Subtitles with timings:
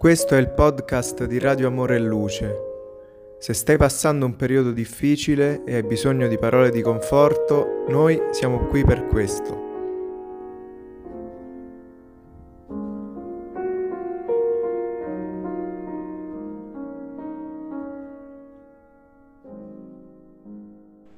[0.00, 2.56] Questo è il podcast di Radio Amore e Luce.
[3.38, 8.60] Se stai passando un periodo difficile e hai bisogno di parole di conforto, noi siamo
[8.60, 9.68] qui per questo.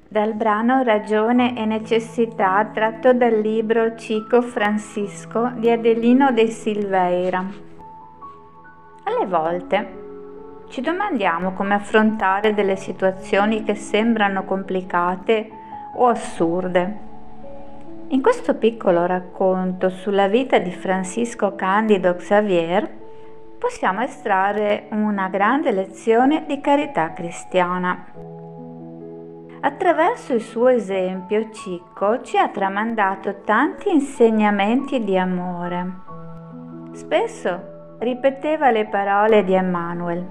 [0.09, 7.71] Dal brano Ragione e necessità tratto dal libro Cico Francisco di Adelino de Silveira.
[9.05, 10.01] Alle volte
[10.69, 15.49] ci domandiamo come affrontare delle situazioni che sembrano complicate
[15.95, 17.11] o assurde.
[18.07, 22.89] In questo piccolo racconto sulla vita di Francisco Candido Xavier
[23.59, 28.05] possiamo estrarre una grande lezione di carità cristiana.
[29.61, 35.91] Attraverso il suo esempio, Cicco ci ha tramandato tanti insegnamenti di amore.
[36.91, 37.72] Spesso
[38.03, 40.25] ripeteva le parole di Emmanuel.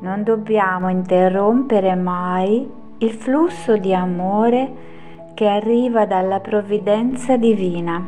[0.00, 4.90] Non dobbiamo interrompere mai il flusso di amore
[5.34, 8.04] che arriva dalla provvidenza divina,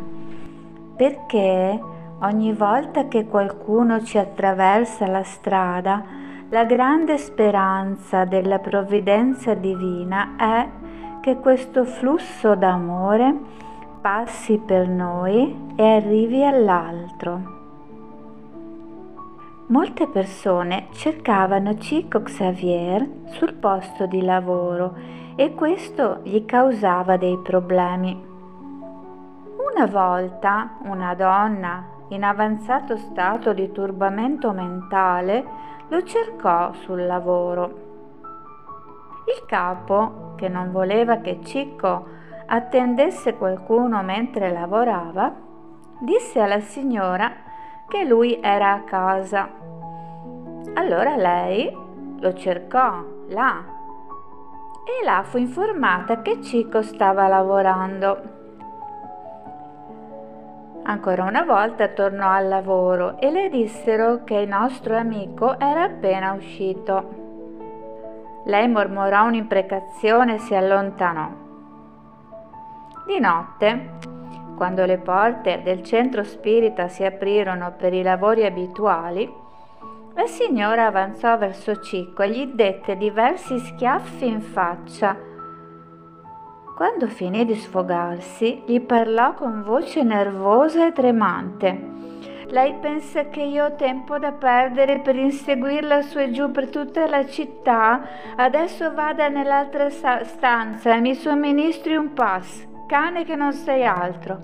[0.96, 1.80] perché
[2.20, 6.02] ogni volta che qualcuno ci attraversa la strada,
[6.48, 10.68] la grande speranza della provvidenza divina è
[11.20, 13.34] che questo flusso d'amore
[14.00, 17.63] passi per noi e arrivi all'altro.
[19.66, 24.94] Molte persone cercavano Chico Xavier sul posto di lavoro
[25.36, 28.12] e questo gli causava dei problemi.
[29.74, 35.42] Una volta una donna in avanzato stato di turbamento mentale
[35.88, 37.64] lo cercò sul lavoro.
[39.34, 42.06] Il capo, che non voleva che Cicco
[42.44, 45.32] attendesse qualcuno mentre lavorava,
[46.00, 47.52] disse alla signora
[47.88, 49.48] che lui era a casa.
[50.74, 51.72] Allora lei
[52.18, 53.62] lo cercò là
[54.84, 58.32] e là fu informata che Cico stava lavorando.
[60.86, 66.32] Ancora una volta tornò al lavoro e le dissero che il nostro amico era appena
[66.32, 67.22] uscito.
[68.44, 71.28] Lei mormorò un'imprecazione e si allontanò.
[73.06, 74.13] Di notte
[74.56, 79.42] quando le porte del centro spirita si aprirono per i lavori abituali,
[80.14, 85.16] la signora avanzò verso Cicco e gli dette diversi schiaffi in faccia.
[86.76, 91.92] Quando finì di sfogarsi, gli parlò con voce nervosa e tremante.
[92.46, 97.08] Lei pensa che io ho tempo da perdere per inseguirla su e giù per tutta
[97.08, 98.02] la città?
[98.36, 104.38] Adesso vada nell'altra stanza e mi somministri un pass cane che non sei altro.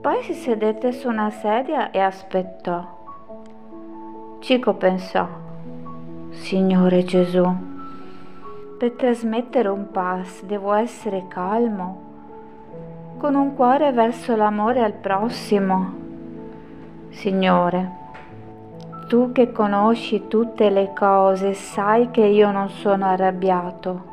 [0.00, 3.02] Poi si sedette su una sedia e aspettò.
[4.40, 5.26] Cico pensò,
[6.30, 7.44] Signore Gesù,
[8.76, 12.02] per trasmettere un pass devo essere calmo,
[13.18, 15.92] con un cuore verso l'amore al prossimo.
[17.10, 17.90] Signore,
[19.06, 24.12] tu che conosci tutte le cose sai che io non sono arrabbiato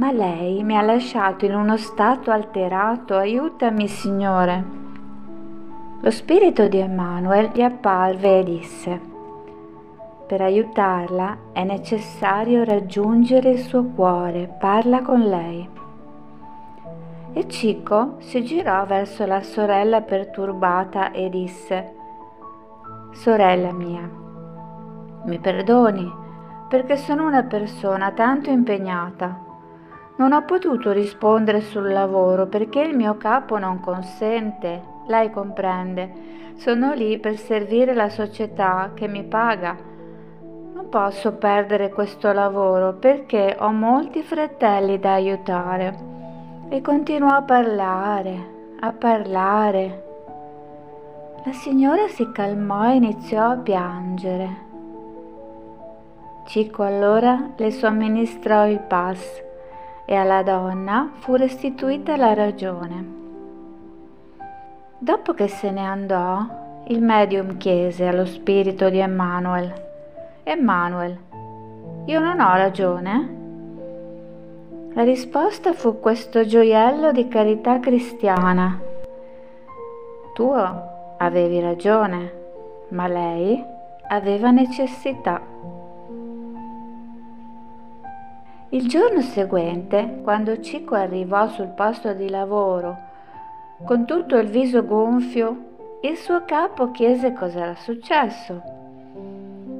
[0.00, 3.16] ma lei mi ha lasciato in uno stato alterato.
[3.16, 4.64] Aiutami, Signore.
[6.00, 9.00] Lo spirito di Emanuel gli apparve e disse,
[10.26, 15.68] per aiutarla è necessario raggiungere il suo cuore, parla con lei.
[17.34, 21.94] E Cico si girò verso la sorella perturbata e disse,
[23.12, 24.08] Sorella mia,
[25.24, 26.10] mi perdoni
[26.70, 29.48] perché sono una persona tanto impegnata
[30.20, 34.82] non ho potuto rispondere sul lavoro perché il mio capo non consente.
[35.06, 36.28] Lei comprende.
[36.56, 39.74] Sono lì per servire la società che mi paga.
[40.74, 45.98] Non posso perdere questo lavoro perché ho molti fratelli da aiutare.
[46.68, 50.04] E continuò a parlare, a parlare.
[51.46, 54.48] La signora si calmò e iniziò a piangere.
[56.44, 59.48] Cico allora le somministrò il pass
[60.10, 63.18] e alla donna fu restituita la ragione.
[64.98, 66.44] Dopo che se ne andò,
[66.88, 69.72] il medium chiese allo spirito di Emmanuel,
[70.42, 71.16] Emmanuel,
[72.06, 73.36] io non ho ragione?
[74.94, 78.80] La risposta fu questo gioiello di carità cristiana.
[80.34, 80.52] Tu
[81.18, 82.32] avevi ragione,
[82.88, 83.64] ma lei
[84.08, 85.40] aveva necessità.
[88.72, 92.96] Il giorno seguente, quando Cico arrivò sul posto di lavoro,
[93.84, 95.68] con tutto il viso gonfio,
[96.02, 98.62] Il suo capo chiese cos'era successo.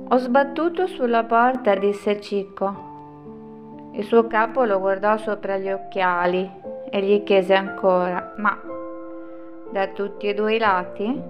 [0.08, 3.92] Ho sbattuto sulla porta, disse Cicco.
[3.92, 6.50] Il suo capo lo guardò sopra gli occhiali
[6.90, 8.60] e gli chiese ancora, ma
[9.70, 11.22] da tutti e due i lati?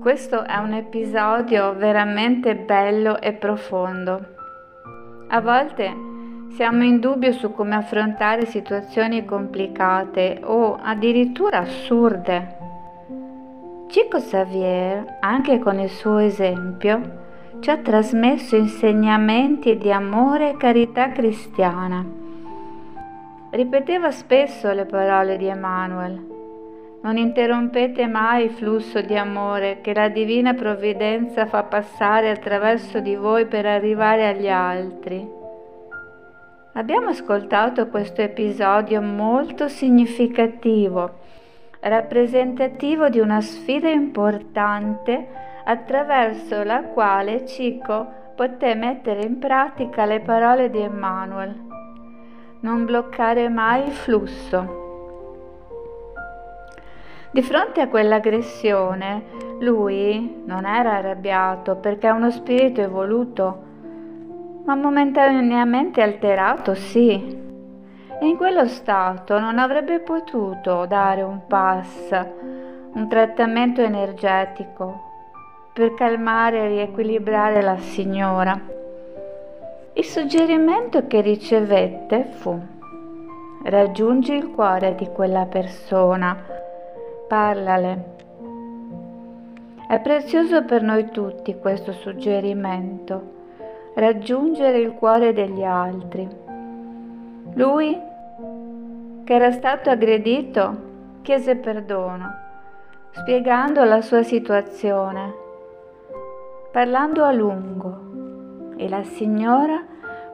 [0.00, 4.43] Questo è un episodio veramente bello e profondo.
[5.34, 5.92] A volte
[6.54, 12.56] siamo in dubbio su come affrontare situazioni complicate o addirittura assurde.
[13.88, 17.22] Chico Xavier, anche con il suo esempio,
[17.58, 22.04] ci ha trasmesso insegnamenti di amore e carità cristiana.
[23.50, 26.33] Ripeteva spesso le parole di Emanuel.
[27.04, 33.14] Non interrompete mai il flusso di amore che la divina provvidenza fa passare attraverso di
[33.14, 35.22] voi per arrivare agli altri.
[36.72, 41.18] Abbiamo ascoltato questo episodio molto significativo,
[41.80, 45.26] rappresentativo di una sfida importante
[45.66, 51.54] attraverso la quale Cico poté mettere in pratica le parole di Emmanuel.
[52.60, 54.83] Non bloccare mai il flusso.
[57.34, 59.24] Di fronte a quell'aggressione,
[59.58, 63.62] lui non era arrabbiato perché è uno spirito evoluto
[64.64, 67.42] ma momentaneamente alterato sì.
[68.20, 72.10] E in quello stato non avrebbe potuto dare un pass,
[72.92, 75.02] un trattamento energetico
[75.72, 78.56] per calmare e riequilibrare la signora.
[79.94, 82.56] Il suggerimento che ricevette fu
[83.64, 86.53] raggiungi il cuore di quella persona,
[87.26, 88.12] parlale.
[89.88, 93.32] È prezioso per noi tutti questo suggerimento
[93.94, 96.28] raggiungere il cuore degli altri.
[97.54, 97.98] Lui,
[99.24, 100.92] che era stato aggredito,
[101.22, 102.32] chiese perdono,
[103.12, 105.32] spiegando la sua situazione,
[106.72, 109.80] parlando a lungo, e la signora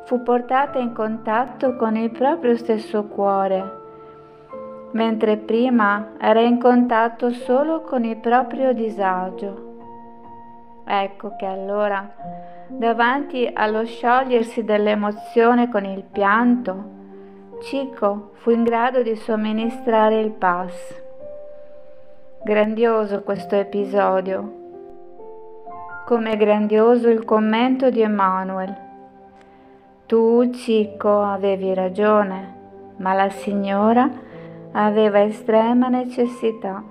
[0.05, 3.80] fu portata in contatto con il proprio stesso cuore,
[4.93, 9.69] mentre prima era in contatto solo con il proprio disagio.
[10.85, 16.99] Ecco che allora Davanti allo sciogliersi dell'emozione con il pianto,
[17.63, 20.73] Cico fu in grado di somministrare il pass.
[22.45, 24.53] Grandioso questo episodio,
[26.07, 28.75] come grandioso il commento di Emanuel.
[30.07, 32.55] Tu, Cico, avevi ragione,
[32.99, 34.09] ma la signora
[34.73, 36.83] aveva estrema necessità.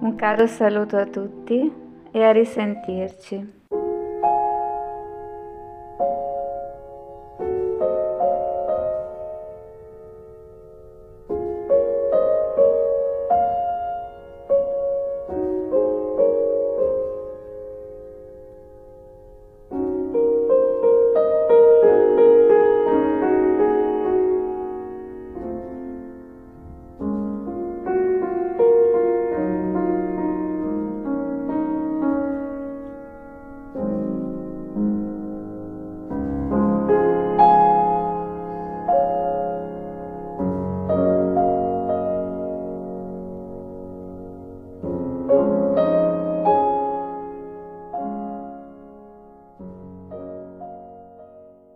[0.00, 1.72] Un caro saluto a tutti
[2.10, 3.59] e a risentirci.